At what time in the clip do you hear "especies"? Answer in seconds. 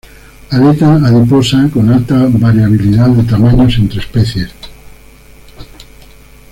3.99-4.49